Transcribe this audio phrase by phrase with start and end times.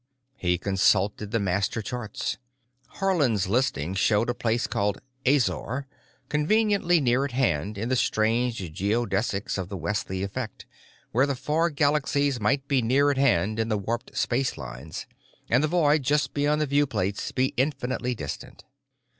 [0.35, 2.39] He consulted the master charts.
[2.95, 5.85] Haarland's listing showed a place called Azor,
[6.27, 10.65] conveniently near at hand in the strange geodesics of the Wesley Effect,
[11.11, 15.05] where the far galaxies might be near at hand in the warped space lines,
[15.51, 18.63] and the void just beyond the viewplates be infinitely distant.